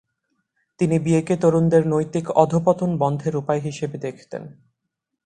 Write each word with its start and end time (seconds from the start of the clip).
তিনি 0.79 0.95
বিয়েকে 0.99 1.35
তরুণদের 1.37 1.83
নৈতিক 1.87 2.25
অধঃপতন 2.35 2.91
বন্ধের 2.97 3.33
উপায় 3.35 3.61
হিসেবে 3.61 3.97
দেখতেন। 3.97 4.43